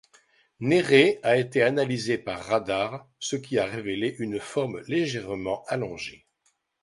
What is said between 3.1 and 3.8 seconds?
ce qui a